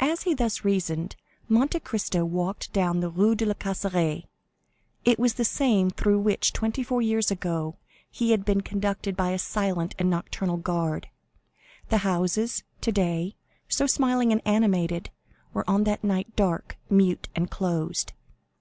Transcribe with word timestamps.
As 0.00 0.24
he 0.24 0.34
thus 0.34 0.64
reasoned, 0.64 1.14
Monte 1.48 1.78
Cristo 1.78 2.24
walked 2.24 2.72
down 2.72 2.98
the 2.98 3.08
Rue 3.08 3.36
de 3.36 3.46
la 3.46 3.54
Caisserie. 3.54 4.26
It 5.04 5.16
was 5.16 5.34
the 5.34 5.44
same 5.44 5.90
through 5.90 6.18
which, 6.18 6.52
twenty 6.52 6.82
four 6.82 7.00
years 7.00 7.30
ago, 7.30 7.76
he 8.10 8.32
had 8.32 8.44
been 8.44 8.62
conducted 8.62 9.16
by 9.16 9.30
a 9.30 9.38
silent 9.38 9.94
and 9.96 10.10
nocturnal 10.10 10.56
guard; 10.56 11.06
the 11.88 11.98
houses, 11.98 12.64
today 12.80 13.36
so 13.68 13.86
smiling 13.86 14.32
and 14.32 14.40
animated, 14.44 15.10
were 15.54 15.62
on 15.70 15.84
that 15.84 16.02
night 16.02 16.34
dark, 16.34 16.76
mute, 16.90 17.28
and 17.36 17.48
closed. 17.48 18.14